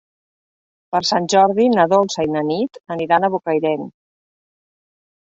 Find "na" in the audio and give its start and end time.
1.73-1.83, 2.35-2.41